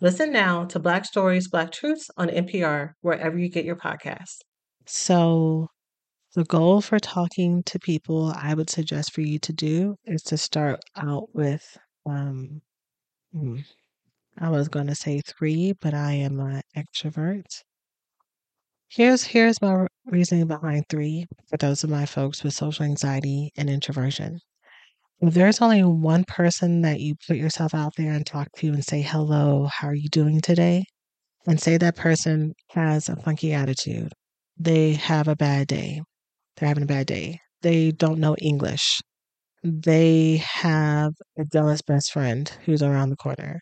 [0.00, 4.40] Listen now to Black Stories, Black Truths on NPR, wherever you get your podcasts.
[4.84, 5.68] So,
[6.34, 10.36] the goal for talking to people I would suggest for you to do is to
[10.36, 12.60] start out with, um,
[13.32, 13.60] hmm,
[14.38, 17.46] I was going to say three, but I am an extrovert.
[18.88, 23.70] Here's here's my reasoning behind three for those of my folks with social anxiety and
[23.70, 24.40] introversion.
[25.20, 28.84] If there's only one person that you put yourself out there and talk to and
[28.84, 30.84] say, hello, how are you doing today?
[31.46, 34.12] And say that person has a funky attitude.
[34.58, 36.02] They have a bad day.
[36.56, 37.40] They're having a bad day.
[37.62, 39.00] They don't know English.
[39.62, 43.60] They have a jealous best friend who's around the corner.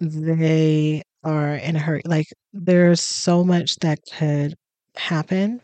[0.00, 2.02] They are in a hurry.
[2.04, 4.54] Like, there's so much that could
[4.96, 5.60] happen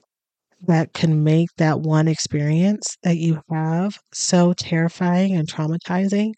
[0.66, 6.32] that can make that one experience that you have so terrifying and traumatizing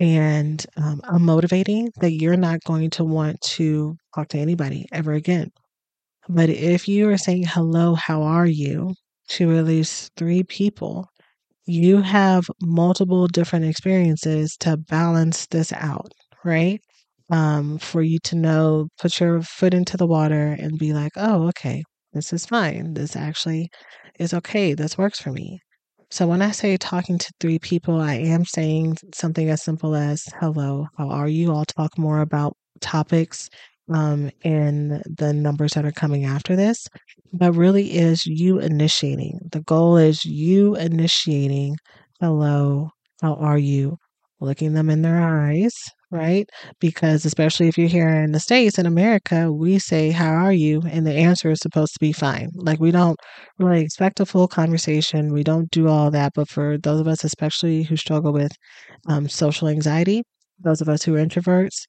[0.00, 5.50] and um, unmotivating that you're not going to want to talk to anybody ever again.
[6.28, 8.94] But if you are saying, hello, how are you,
[9.30, 11.08] to at least three people,
[11.66, 16.12] you have multiple different experiences to balance this out,
[16.44, 16.80] right?
[17.30, 21.48] Um, for you to know, put your foot into the water and be like, oh,
[21.48, 22.94] okay, this is fine.
[22.94, 23.70] This actually
[24.18, 24.74] is okay.
[24.74, 25.60] This works for me.
[26.10, 30.24] So when I say talking to three people, I am saying something as simple as
[30.40, 31.52] hello, how are you?
[31.54, 33.48] I'll talk more about topics
[33.92, 36.88] um, in the numbers that are coming after this,
[37.32, 39.38] but really is you initiating.
[39.52, 41.76] The goal is you initiating
[42.20, 42.90] hello,
[43.22, 43.96] how are you?
[44.40, 45.74] Looking them in their eyes,
[46.10, 46.48] right?
[46.80, 50.82] Because especially if you're here in the States, in America, we say, How are you?
[50.90, 52.50] And the answer is supposed to be fine.
[52.54, 53.18] Like we don't
[53.58, 55.32] really expect a full conversation.
[55.32, 56.32] We don't do all that.
[56.34, 58.52] But for those of us, especially who struggle with
[59.08, 60.22] um, social anxiety,
[60.58, 61.84] those of us who are introverts,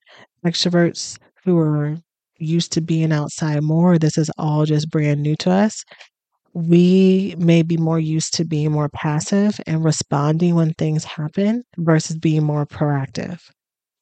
[0.45, 1.97] extroverts who are
[2.39, 5.84] used to being outside more, this is all just brand new to us.
[6.53, 12.17] We may be more used to being more passive and responding when things happen versus
[12.17, 13.41] being more proactive.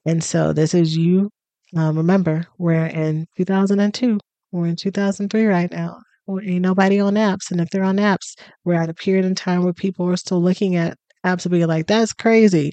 [0.06, 1.30] And so this is you.
[1.76, 4.20] Um, remember, we're in 2002.
[4.52, 6.00] We're in 2003 right now.
[6.26, 7.52] Well, ain't nobody on apps.
[7.52, 8.36] And if they're on apps,
[8.66, 11.68] we're at a period in time where people are still looking at apps and being
[11.68, 12.72] like, that's crazy.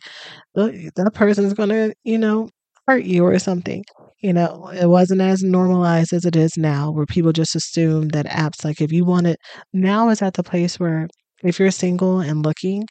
[0.54, 2.48] That person's going to, you know,
[2.86, 3.84] hurt you or something.
[4.22, 8.26] You know, it wasn't as normalized as it is now, where people just assume that
[8.26, 9.38] apps, like if you want it,
[9.72, 11.08] now is at the place where
[11.44, 12.86] if you're single and looking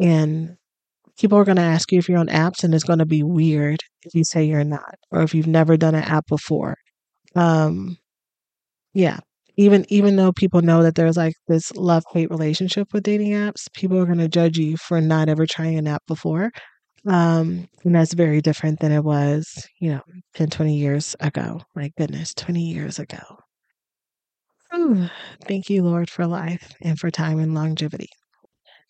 [0.00, 0.56] and
[1.20, 3.22] people are going to ask you if you're on apps and it's going to be
[3.22, 6.76] weird if you say you're not or if you've never done an app before.
[7.36, 7.98] Um
[8.94, 9.20] yeah.
[9.56, 13.66] Even even though people know that there's like this love hate relationship with dating apps
[13.74, 16.50] people are going to judge you for not ever trying an app before.
[17.06, 19.46] Um and that's very different than it was
[19.80, 20.02] you know
[20.34, 21.62] 10 20 years ago.
[21.76, 23.20] My goodness 20 years ago.
[24.74, 25.08] Ooh,
[25.46, 28.08] thank you lord for life and for time and longevity.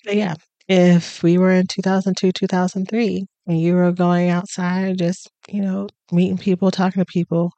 [0.04, 0.36] But yeah
[0.70, 6.38] if we were in 2002, 2003, and you were going outside, just, you know, meeting
[6.38, 7.50] people, talking to people,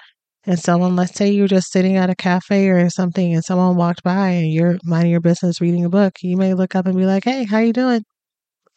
[0.47, 4.03] and someone, let's say you're just sitting at a cafe or something, and someone walked
[4.03, 7.05] by and you're minding your business reading a book, you may look up and be
[7.05, 8.03] like, hey, how you doing?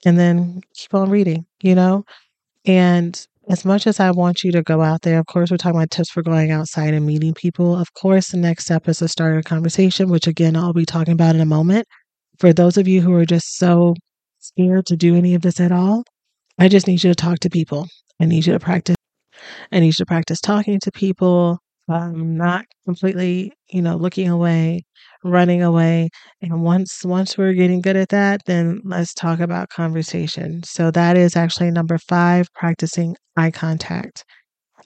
[0.06, 2.04] And then keep on reading, you know?
[2.66, 5.80] And as much as I want you to go out there, of course, we're talking
[5.80, 7.78] about tips for going outside and meeting people.
[7.78, 11.14] Of course, the next step is to start a conversation, which again, I'll be talking
[11.14, 11.88] about in a moment.
[12.40, 13.96] For those of you who are just so
[14.48, 16.04] scared to do any of this at all,
[16.60, 17.88] I just need you to talk to people.
[18.22, 18.96] I need you to practice.
[19.72, 24.84] I need you to practice talking to people, um, not completely, you know, looking away,
[25.24, 26.10] running away.
[26.42, 30.64] And once once we're getting good at that, then let's talk about conversation.
[30.64, 34.24] So that is actually number five, practicing eye contact.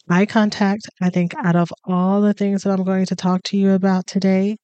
[0.10, 3.58] Eye contact, I think, out of all the things that I'm going to talk to
[3.58, 4.58] you about today,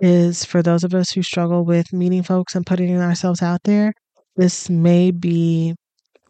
[0.00, 3.92] is for those of us who struggle with meeting folks and putting ourselves out there,
[4.38, 5.74] this may be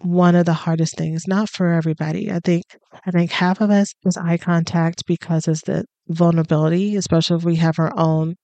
[0.01, 2.33] one of the hardest things not for everybody.
[2.33, 2.65] I think
[3.07, 7.57] i think half of us is eye contact because it's the vulnerability especially if we
[7.57, 8.35] have our own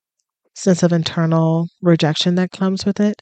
[0.53, 3.21] sense of internal rejection that comes with it.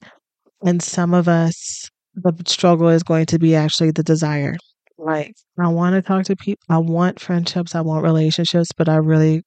[0.63, 4.56] And some of us the struggle is going to be actually the desire.
[4.97, 8.95] Like i want to talk to people i want friendships i want relationships but i
[8.95, 9.43] really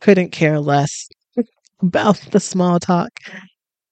[0.00, 1.08] couldn't care less
[1.82, 3.10] about the small talk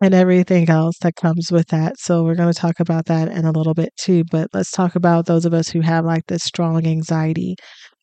[0.00, 1.98] and everything else that comes with that.
[1.98, 4.24] So we're going to talk about that in a little bit too.
[4.30, 7.56] But let's talk about those of us who have like this strong anxiety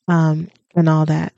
[0.07, 1.33] um, and all that.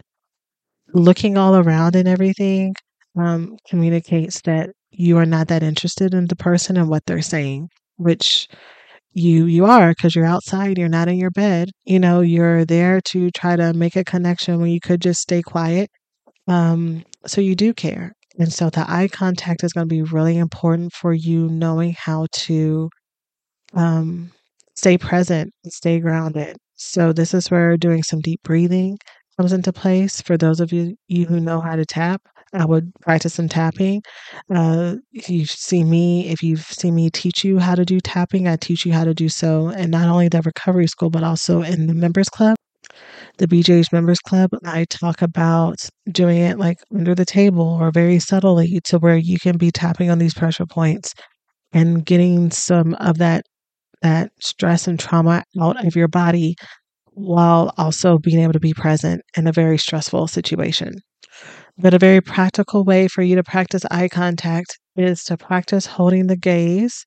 [0.93, 2.73] Looking all around and everything
[3.19, 7.69] um, communicates that you are not that interested in the person and what they're saying,
[7.97, 8.47] which
[9.13, 13.01] you you are because you're outside you're not in your bed you know you're there
[13.01, 15.89] to try to make a connection when you could just stay quiet
[16.47, 20.37] um, so you do care and so the eye contact is going to be really
[20.37, 22.89] important for you knowing how to
[23.73, 24.31] um,
[24.75, 26.57] stay present and stay grounded.
[26.75, 28.97] So this is where doing some deep breathing
[29.37, 30.21] comes into place.
[30.21, 32.21] For those of you, you who know how to tap,
[32.53, 34.01] I would practice some tapping.
[34.53, 38.47] Uh, if you've seen me, if you've seen me teach you how to do tapping,
[38.47, 41.61] I teach you how to do so, and not only the recovery school, but also
[41.61, 42.55] in the members club
[43.39, 45.77] the BJ's Members Club, I talk about
[46.11, 50.09] doing it like under the table or very subtly to where you can be tapping
[50.11, 51.13] on these pressure points
[51.71, 53.43] and getting some of that
[54.01, 56.55] that stress and trauma out of your body
[57.11, 60.93] while also being able to be present in a very stressful situation.
[61.77, 66.27] But a very practical way for you to practice eye contact is to practice holding
[66.27, 67.05] the gaze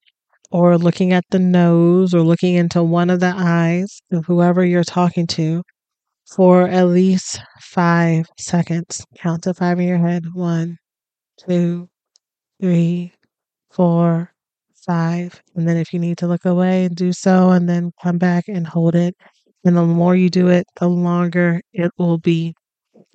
[0.50, 4.84] or looking at the nose or looking into one of the eyes of whoever you're
[4.84, 5.62] talking to
[6.34, 9.04] for at least five seconds.
[9.16, 10.24] Count to five in your head.
[10.32, 10.78] One,
[11.46, 11.88] two,
[12.60, 13.12] three,
[13.70, 14.32] four,
[14.86, 15.40] five.
[15.54, 18.48] And then if you need to look away, and do so and then come back
[18.48, 19.14] and hold it.
[19.64, 22.54] And the more you do it, the longer it will be.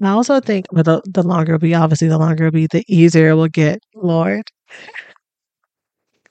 [0.01, 2.85] I also think well, the, the longer it'll be, obviously, the longer it'll be, the
[2.87, 3.79] easier it will get.
[3.95, 4.43] Lord,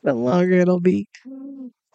[0.02, 1.08] the longer it'll be.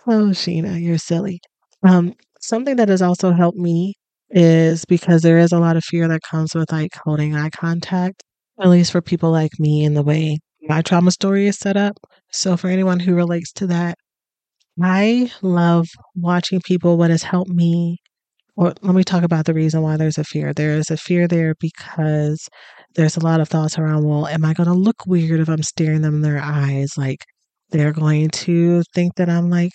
[0.08, 1.40] Oh, Shena, you're silly.
[1.84, 3.96] Um, something that has also helped me
[4.32, 8.24] is because there is a lot of fear that comes with like holding eye contact,
[8.60, 11.98] at least for people like me in the way my trauma story is set up.
[12.32, 13.98] So, for anyone who relates to that,
[14.82, 16.98] I love watching people.
[16.98, 17.98] What has helped me,
[18.56, 20.54] or let me talk about the reason why there's a fear.
[20.54, 22.48] There is a fear there because
[22.96, 25.63] there's a lot of thoughts around, well, am I going to look weird if I'm
[25.63, 26.91] staring them in their eyes?
[26.98, 27.26] Like,
[27.72, 29.72] they're going to think that I'm like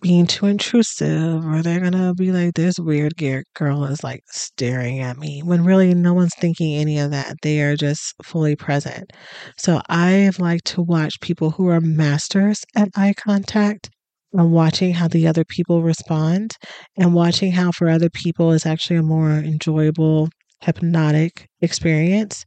[0.00, 3.14] being too intrusive or they're gonna be like this weird
[3.54, 7.36] girl is like staring at me when really no one's thinking any of that.
[7.42, 9.10] They are just fully present.
[9.58, 13.90] So i've liked to watch people who are masters at eye contact
[14.32, 16.52] and watching how the other people respond
[16.96, 20.28] and watching how for other people is actually a more enjoyable
[20.62, 22.44] hypnotic experience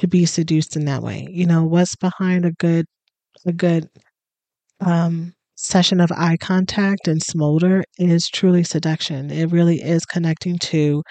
[0.00, 1.26] to be seduced in that way.
[1.30, 2.86] You know what's behind a good
[3.46, 3.88] a good
[4.80, 9.30] um session of eye contact and smolder is truly seduction.
[9.30, 11.02] It really is connecting to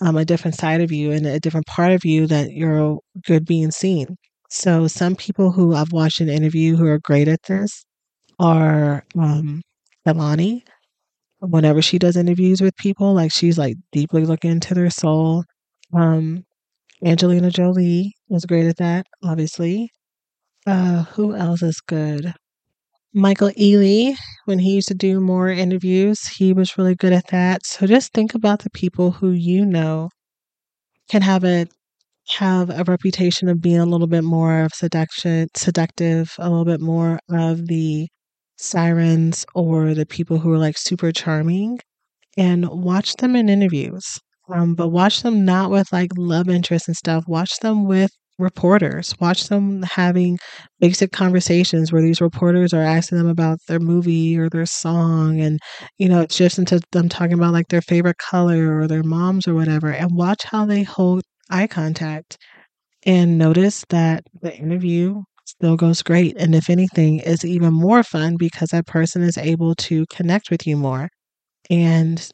[0.00, 3.44] um, a different side of you and a different part of you that you're good
[3.44, 4.16] being seen.
[4.50, 7.84] So, some people who I've watched an interview who are great at this
[8.38, 9.62] are um,
[10.06, 10.62] Kehlani.
[11.40, 15.44] Whenever she does interviews with people, like she's like deeply looking into their soul.
[15.94, 16.44] Um,
[17.04, 19.90] Angelina Jolie is great at that, obviously.
[20.66, 22.34] Uh, who else is good?
[23.18, 27.66] Michael Ealy, when he used to do more interviews, he was really good at that.
[27.66, 30.10] So just think about the people who you know
[31.10, 31.66] can have a
[32.28, 36.80] have a reputation of being a little bit more of seduction, seductive, a little bit
[36.80, 38.08] more of the
[38.58, 41.80] sirens or the people who are like super charming,
[42.36, 44.18] and watch them in interviews.
[44.54, 47.24] Um, but watch them not with like love interest and stuff.
[47.28, 49.14] Watch them with reporters.
[49.20, 50.38] Watch them having
[50.80, 55.58] basic conversations where these reporters are asking them about their movie or their song, and
[55.98, 59.48] you know, it shifts into them talking about like their favorite color or their moms
[59.48, 59.90] or whatever.
[59.92, 62.38] And watch how they hold eye contact
[63.04, 66.36] and notice that the interview still goes great.
[66.38, 70.66] And if anything, is even more fun because that person is able to connect with
[70.66, 71.08] you more.
[71.70, 72.30] And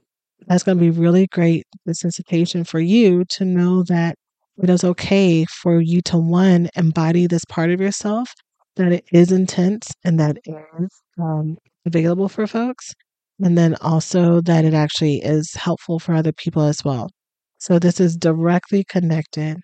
[0.47, 4.17] that's going to be really great desensitization for you to know that
[4.63, 8.31] it is okay for you to one embody this part of yourself
[8.77, 10.89] that it is intense and that is
[11.21, 12.93] um, available for folks
[13.41, 17.11] and then also that it actually is helpful for other people as well.
[17.59, 19.57] So this is directly connected.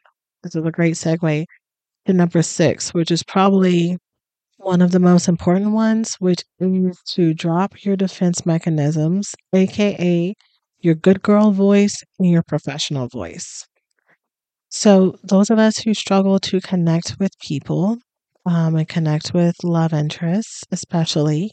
[0.42, 1.44] This is a great segue
[2.06, 3.96] to number six which is probably
[4.58, 10.34] one of the most important ones which is to drop your defense mechanisms aka
[10.80, 13.66] your good girl voice and your professional voice
[14.70, 17.98] so, those of us who struggle to connect with people
[18.46, 21.50] um, and connect with love interests, especially,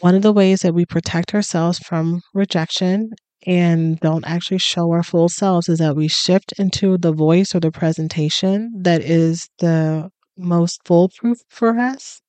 [0.00, 3.10] one of the ways that we protect ourselves from rejection
[3.46, 7.60] and don't actually show our full selves is that we shift into the voice or
[7.60, 12.20] the presentation that is the most foolproof for us,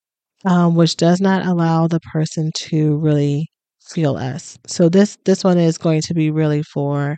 [0.46, 3.48] um, which does not allow the person to really
[3.82, 4.58] feel us.
[4.68, 7.18] So this this one is going to be really for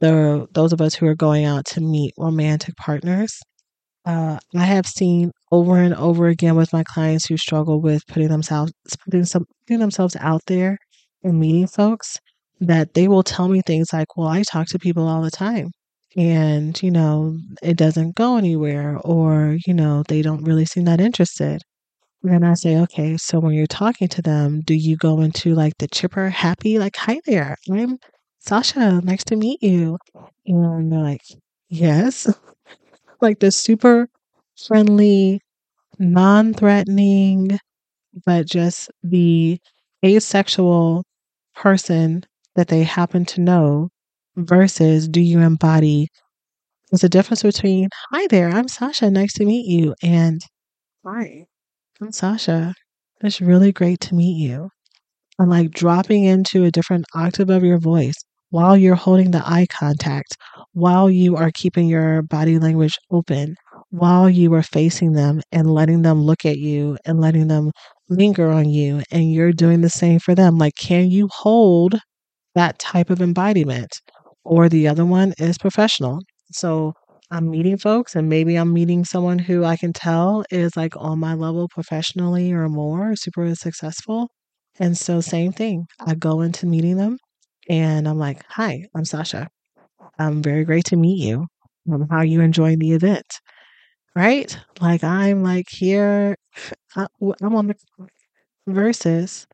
[0.00, 3.38] the those of us who are going out to meet romantic partners.
[4.06, 8.28] Uh, I have seen over and over again with my clients who struggle with putting
[8.28, 8.72] themselves
[9.04, 10.78] putting some putting themselves out there
[11.24, 12.18] and meeting folks
[12.60, 15.70] that they will tell me things like, "Well, I talk to people all the time."
[16.16, 21.00] And, you know, it doesn't go anywhere, or, you know, they don't really seem that
[21.00, 21.62] interested.
[22.24, 25.74] And I say, okay, so when you're talking to them, do you go into like
[25.78, 27.98] the chipper, happy, like, hi there, I'm
[28.40, 29.98] Sasha, nice to meet you.
[30.46, 31.22] And they're like,
[31.68, 32.32] yes.
[33.20, 34.08] like the super
[34.66, 35.40] friendly,
[35.98, 37.58] non threatening,
[38.26, 39.60] but just the
[40.04, 41.04] asexual
[41.54, 42.24] person
[42.56, 43.90] that they happen to know
[44.36, 46.08] versus do you embody
[46.90, 50.42] there's a difference between hi there i'm sasha nice to meet you and
[51.06, 51.44] hi
[52.00, 52.74] i'm sasha
[53.22, 54.70] it's really great to meet you
[55.38, 58.16] and like dropping into a different octave of your voice
[58.50, 60.36] while you're holding the eye contact,
[60.72, 63.54] while you are keeping your body language open,
[63.90, 67.70] while you are facing them and letting them look at you and letting them
[68.08, 70.58] linger on you, and you're doing the same for them.
[70.58, 72.00] Like, can you hold
[72.54, 73.90] that type of embodiment?
[74.44, 76.20] Or the other one is professional.
[76.52, 76.94] So
[77.30, 81.18] I'm meeting folks, and maybe I'm meeting someone who I can tell is like on
[81.18, 84.28] my level professionally or more, super successful.
[84.78, 85.86] And so, same thing.
[86.00, 87.18] I go into meeting them
[87.68, 89.48] and I'm like, Hi, I'm Sasha.
[90.18, 91.46] I'm very great to meet you.
[91.92, 93.26] Um, how are you enjoying the event?
[94.16, 94.58] Right?
[94.80, 96.36] Like, I'm like here,
[96.96, 97.06] I,
[97.42, 97.76] I'm on the
[98.66, 99.46] versus.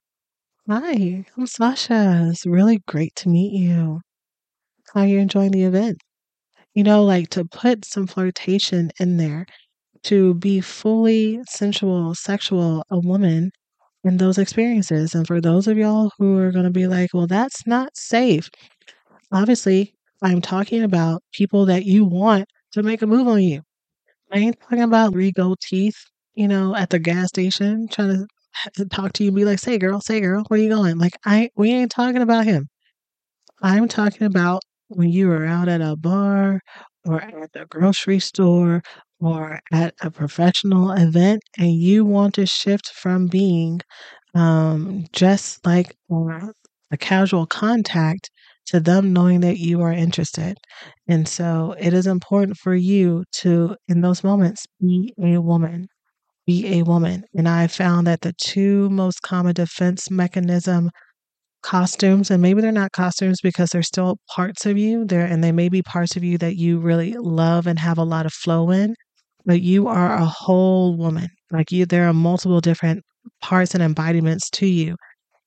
[0.68, 2.28] Hi, I'm Sasha.
[2.30, 4.00] It's really great to meet you.
[4.94, 5.98] How are you enjoying the event?
[6.74, 9.46] You know, like to put some flirtation in there,
[10.04, 13.52] to be fully sensual, sexual, a woman
[14.04, 15.14] in those experiences.
[15.14, 18.48] And for those of y'all who are going to be like, well, that's not safe,
[19.32, 23.62] obviously, I'm talking about people that you want to make a move on you.
[24.32, 25.96] I ain't talking about gold teeth,
[26.34, 28.26] you know, at the gas station trying
[28.74, 30.98] to talk to you and be like, say, girl, say, girl, where you going?
[30.98, 32.68] Like, I, we ain't talking about him.
[33.62, 36.60] I'm talking about when you are out at a bar
[37.06, 38.82] or at the grocery store
[39.24, 43.80] or at a professional event and you want to shift from being
[44.34, 45.96] um, just like
[46.90, 48.30] a casual contact
[48.66, 50.56] to them knowing that you are interested.
[51.08, 55.88] And so it is important for you to, in those moments, be a woman.
[56.46, 57.24] Be a woman.
[57.34, 60.90] And I found that the two most common defense mechanism
[61.62, 65.52] costumes and maybe they're not costumes because they're still parts of you there and they
[65.52, 68.70] may be parts of you that you really love and have a lot of flow
[68.70, 68.94] in
[69.46, 71.28] but you are a whole woman.
[71.50, 73.04] Like you there are multiple different
[73.40, 74.96] parts and embodiments to you.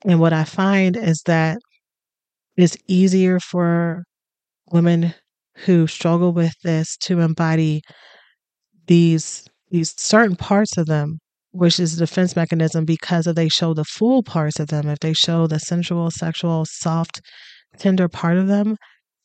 [0.05, 1.59] And what i find is that
[2.57, 4.03] it's easier for
[4.71, 5.13] women
[5.57, 7.81] who struggle with this to embody
[8.87, 11.19] these these certain parts of them
[11.51, 14.99] which is a defense mechanism because if they show the full parts of them, if
[14.99, 17.19] they show the sensual, sexual, soft,
[17.79, 18.75] tender part of them,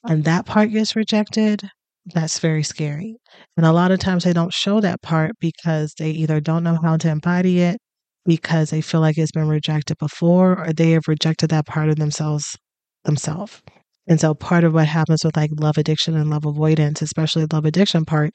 [0.04, 1.62] and that part gets rejected,
[2.06, 3.16] that's very scary.
[3.56, 6.78] And a lot of times they don't show that part because they either don't know
[6.82, 7.78] how to embody it,
[8.24, 11.96] because they feel like it's been rejected before, or they have rejected that part of
[11.96, 12.56] themselves
[13.04, 13.62] themselves.
[14.08, 17.64] And so part of what happens with like love addiction and love avoidance, especially love
[17.64, 18.30] addiction part,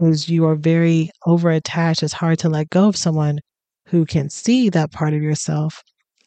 [0.00, 2.02] is you are very over attached.
[2.02, 3.38] It's hard to let go of someone
[3.86, 5.82] who can see that part of yourself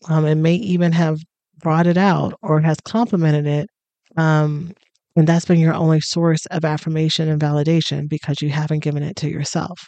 [0.09, 1.19] um, and may even have
[1.59, 3.69] brought it out or has complimented it.
[4.17, 4.73] Um,
[5.15, 9.15] and that's been your only source of affirmation and validation because you haven't given it
[9.17, 9.79] to yourself.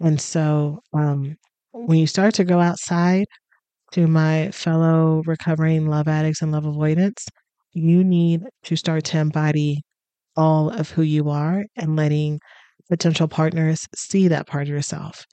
[0.00, 1.36] And so um,
[1.72, 3.26] when you start to go outside
[3.92, 7.26] to my fellow recovering love addicts and love avoidants,
[7.72, 9.82] you need to start to embody
[10.36, 12.40] all of who you are and letting
[12.88, 15.24] potential partners see that part of yourself.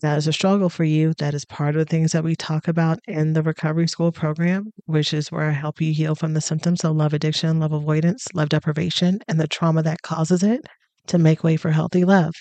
[0.00, 2.66] That is a struggle for you, that is part of the things that we talk
[2.66, 6.40] about in the recovery school program, which is where I help you heal from the
[6.40, 10.62] symptoms of love addiction, love avoidance, love deprivation, and the trauma that causes it
[11.08, 12.32] to make way for healthy love.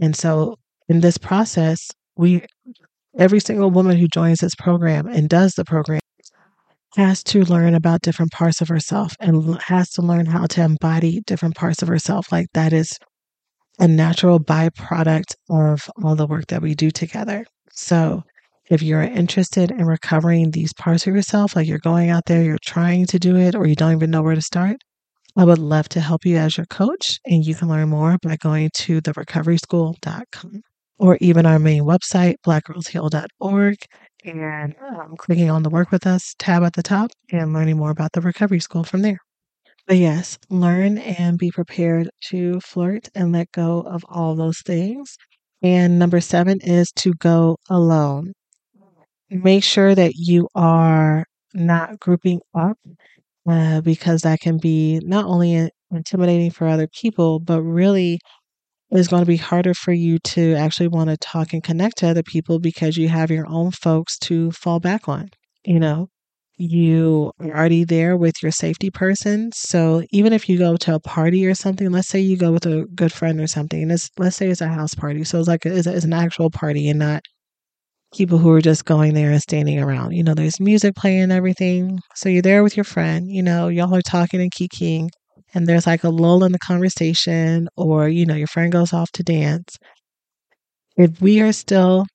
[0.00, 0.56] And so
[0.88, 2.42] in this process, we
[3.18, 6.00] every single woman who joins this program and does the program
[6.96, 11.20] has to learn about different parts of herself and has to learn how to embody
[11.26, 12.30] different parts of herself.
[12.30, 12.98] Like that is
[13.78, 17.44] a natural byproduct of all the work that we do together.
[17.72, 18.22] So,
[18.70, 22.58] if you're interested in recovering these parts of yourself, like you're going out there, you're
[22.64, 24.76] trying to do it, or you don't even know where to start,
[25.36, 27.18] I would love to help you as your coach.
[27.26, 30.62] And you can learn more by going to therecoveryschool.com
[30.98, 33.76] or even our main website, blackgirlsheal.org,
[34.24, 37.90] and um, clicking on the Work With Us tab at the top and learning more
[37.90, 39.18] about the Recovery School from there.
[39.86, 45.16] But yes, learn and be prepared to flirt and let go of all those things.
[45.62, 48.34] And number seven is to go alone.
[49.30, 51.24] Make sure that you are
[51.54, 52.78] not grouping up
[53.48, 58.20] uh, because that can be not only intimidating for other people, but really
[58.92, 62.08] is going to be harder for you to actually want to talk and connect to
[62.08, 65.28] other people because you have your own folks to fall back on.
[65.64, 66.08] You know,
[66.56, 69.50] you are already there with your safety person.
[69.52, 72.66] So even if you go to a party or something, let's say you go with
[72.66, 75.24] a good friend or something, and it's, let's say it's a house party.
[75.24, 77.22] So it's like a, it's, a, it's an actual party and not
[78.14, 80.12] people who are just going there and standing around.
[80.12, 81.98] You know, there's music playing and everything.
[82.14, 85.08] So you're there with your friend, you know, y'all are talking and kikiing
[85.54, 89.10] and there's like a lull in the conversation, or, you know, your friend goes off
[89.12, 89.76] to dance.
[90.96, 92.06] If we are still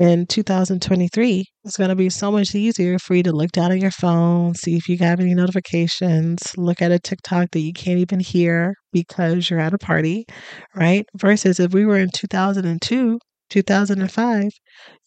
[0.00, 3.80] in 2023, it's going to be so much easier for you to look down at
[3.80, 7.98] your phone, see if you have any notifications, look at a TikTok that you can't
[8.00, 10.26] even hear because you're at a party,
[10.74, 11.06] right?
[11.16, 13.18] Versus if we were in 2002,
[13.50, 14.50] 2005,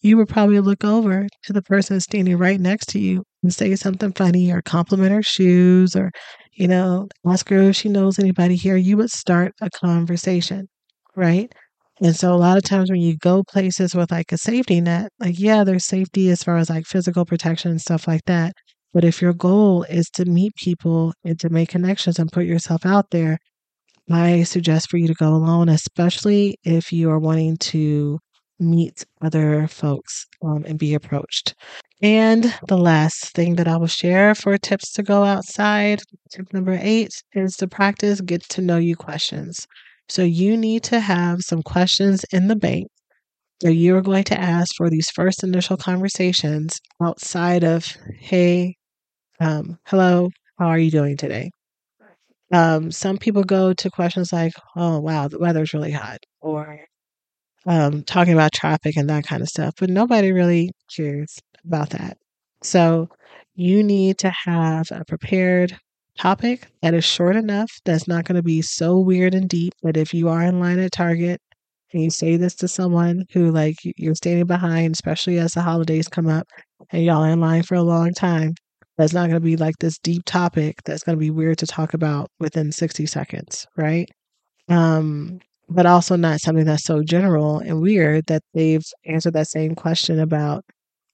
[0.02, 3.74] you would probably look over to the person standing right next to you and say
[3.76, 6.10] something funny or compliment her shoes or,
[6.52, 8.76] you know, ask her if she knows anybody here.
[8.76, 10.68] You would start a conversation,
[11.16, 11.52] right?
[12.00, 15.10] And so a lot of times when you go places with like a safety net,
[15.20, 18.52] like, yeah, there's safety as far as like physical protection and stuff like that.
[18.92, 22.84] But if your goal is to meet people and to make connections and put yourself
[22.86, 23.38] out there,
[24.10, 28.18] I suggest for you to go alone, especially if you are wanting to
[28.60, 31.54] meet other folks um, and be approached.
[32.02, 36.78] And the last thing that I will share for tips to go outside, tip number
[36.80, 39.66] eight, is to practice get to know you questions.
[40.08, 42.88] So you need to have some questions in the bank
[43.60, 47.86] that you're going to ask for these first initial conversations outside of,
[48.18, 48.76] hey,
[49.40, 51.50] um, hello, how are you doing today?
[52.52, 56.80] Um, some people go to questions like, oh, wow, the weather's really hot, or
[57.66, 62.18] um, talking about traffic and that kind of stuff, but nobody really cares about that.
[62.62, 63.08] So
[63.54, 65.76] you need to have a prepared
[66.18, 69.96] topic that is short enough that's not going to be so weird and deep that
[69.96, 71.40] if you are in line at Target
[71.92, 76.08] and you say this to someone who like you're standing behind, especially as the holidays
[76.08, 76.46] come up
[76.90, 78.54] and y'all in line for a long time,
[78.96, 81.66] that's not going to be like this deep topic that's going to be weird to
[81.66, 84.08] talk about within 60 seconds, right?
[84.68, 89.74] Um, but also not something that's so general and weird that they've answered that same
[89.74, 90.64] question about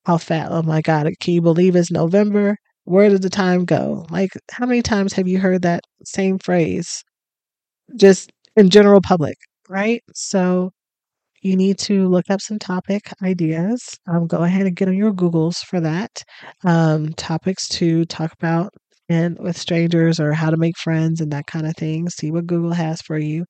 [0.04, 0.48] how fat.
[0.50, 2.56] Oh my God, can you believe it's November?
[2.90, 4.06] Where did the time go?
[4.10, 7.02] Like, how many times have you heard that same phrase
[7.96, 9.36] just in general public,
[9.68, 10.02] right?
[10.14, 10.70] So,
[11.42, 13.98] you need to look up some topic ideas.
[14.08, 16.22] Um, go ahead and get on your Googles for that.
[16.64, 18.72] Um, topics to talk about
[19.08, 22.08] and with strangers or how to make friends and that kind of thing.
[22.10, 23.44] See what Google has for you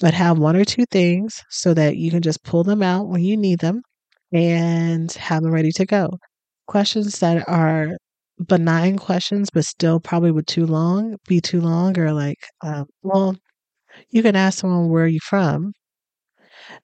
[0.00, 3.22] but have one or two things so that you can just pull them out when
[3.22, 3.82] you need them
[4.32, 6.10] and have them ready to go.
[6.66, 7.96] Questions that are
[8.46, 13.36] benign questions, but still probably would too long be too long, or like, uh, well,
[14.10, 15.72] you can ask someone where are you from,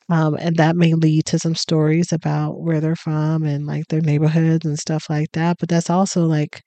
[0.09, 4.01] um, and that may lead to some stories about where they're from and like their
[4.01, 5.57] neighborhoods and stuff like that.
[5.59, 6.63] But that's also like,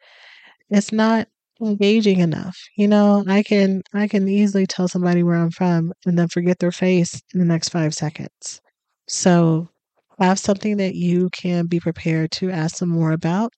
[0.69, 1.27] it's not
[1.61, 2.57] engaging enough.
[2.77, 6.59] You know, I can I can easily tell somebody where I'm from and then forget
[6.59, 8.61] their face in the next 5 seconds.
[9.09, 9.69] So,
[10.19, 13.51] have something that you can be prepared to ask them more about.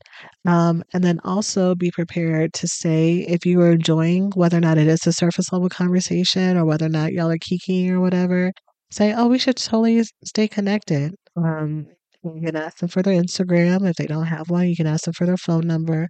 [0.45, 4.77] Um, and then also be prepared to say if you are enjoying whether or not
[4.77, 8.51] it is a surface level conversation or whether or not y'all are kiki or whatever,
[8.91, 11.13] say, oh, we should totally stay connected.
[11.35, 11.87] Um,
[12.23, 13.87] You can ask them for their Instagram.
[13.89, 16.07] If they don't have one, you can ask them for their phone number.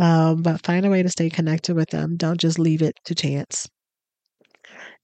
[0.00, 2.16] Um, but find a way to stay connected with them.
[2.16, 3.68] Don't just leave it to chance.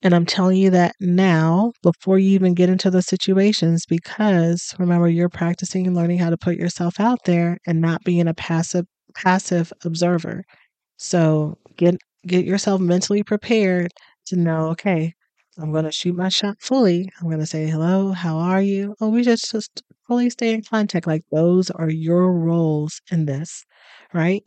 [0.03, 5.09] And I'm telling you that now before you even get into those situations because remember
[5.09, 8.87] you're practicing and learning how to put yourself out there and not being a passive
[9.15, 10.45] passive observer.
[10.99, 13.93] So get get yourself mentally prepared
[14.27, 15.15] to know, okay,
[15.59, 17.09] I'm going to shoot my shot fully.
[17.21, 18.95] I'm going to say, hello, how are you?
[19.01, 21.07] Oh, we just, just fully stay in contact.
[21.07, 23.65] Like those are your roles in this,
[24.13, 24.47] right?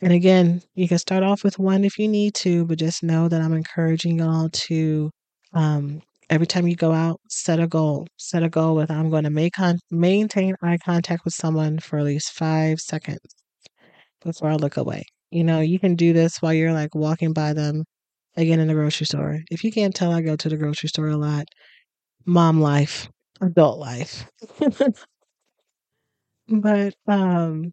[0.00, 3.28] And again, you can start off with one if you need to, but just know
[3.28, 5.10] that I'm encouraging y'all to,
[5.54, 8.06] um, every time you go out, set a goal.
[8.18, 11.98] Set a goal with I'm going to make con- maintain eye contact with someone for
[11.98, 13.20] at least five seconds
[14.22, 15.04] before I look away.
[15.30, 17.84] You know, you can do this while you're like walking by them
[18.36, 19.40] again in the grocery store.
[19.50, 21.46] If you can't tell, I go to the grocery store a lot.
[22.26, 23.08] Mom life,
[23.40, 24.26] adult life.
[26.48, 27.72] but um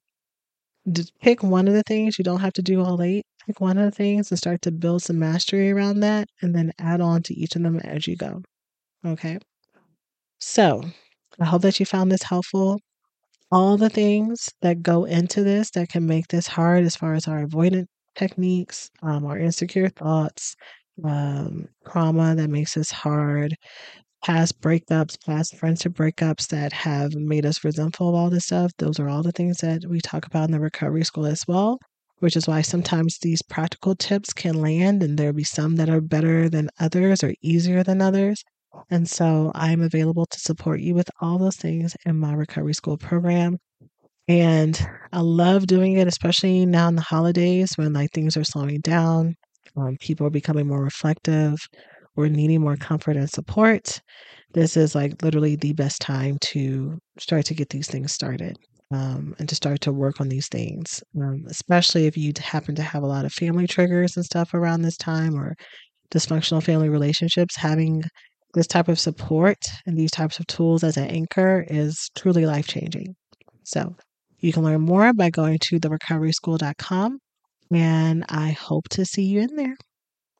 [1.21, 2.17] pick one of the things.
[2.17, 3.25] You don't have to do all eight.
[3.45, 6.71] Pick one of the things and start to build some mastery around that and then
[6.79, 8.41] add on to each of them as you go.
[9.05, 9.39] Okay.
[10.39, 10.83] So
[11.39, 12.79] I hope that you found this helpful.
[13.51, 17.27] All the things that go into this that can make this hard as far as
[17.27, 20.55] our avoidant techniques, um, our insecure thoughts,
[21.03, 23.55] um, trauma that makes this hard,
[24.23, 28.71] past breakups, past friendship breakups that have made us resentful of all this stuff.
[28.77, 31.77] Those are all the things that we talk about in the recovery school as well,
[32.19, 36.01] which is why sometimes these practical tips can land and there'll be some that are
[36.01, 38.41] better than others or easier than others.
[38.89, 42.97] And so I'm available to support you with all those things in my recovery school
[42.97, 43.57] program.
[44.27, 44.79] And
[45.11, 49.35] I love doing it, especially now in the holidays when like things are slowing down,
[49.75, 51.57] um, people are becoming more reflective,
[52.15, 54.01] we're needing more comfort and support,
[54.53, 58.57] this is like literally the best time to start to get these things started
[58.91, 62.83] um, and to start to work on these things, um, especially if you happen to
[62.83, 65.55] have a lot of family triggers and stuff around this time or
[66.11, 67.57] dysfunctional family relationships.
[67.57, 68.03] Having
[68.53, 69.57] this type of support
[69.87, 73.15] and these types of tools as an anchor is truly life changing.
[73.63, 73.95] So,
[74.39, 77.17] you can learn more by going to therecoveryschool.com,
[77.71, 79.75] and I hope to see you in there.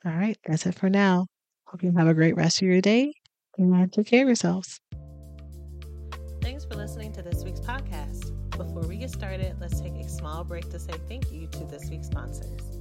[0.05, 1.26] All right, that's it for now.
[1.74, 3.15] Hope you have a great rest of your day
[3.57, 4.80] and take care of yourselves.
[6.39, 8.30] Thanks for listening to this week's podcast.
[8.51, 11.89] Before we get started, let's take a small break to say thank you to this
[11.89, 12.80] week's sponsors.